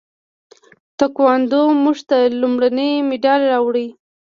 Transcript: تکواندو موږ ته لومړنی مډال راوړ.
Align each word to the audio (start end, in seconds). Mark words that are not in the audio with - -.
تکواندو 0.99 1.61
موږ 1.83 1.97
ته 2.09 2.17
لومړنی 2.41 2.89
مډال 3.09 3.41
راوړ. 3.51 3.75